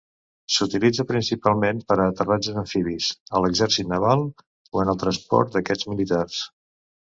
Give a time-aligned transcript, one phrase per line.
[0.53, 6.43] S'utilitza principalment per a aterratges amfibis a l'exèrcit naval o en el transport d'aquests militars.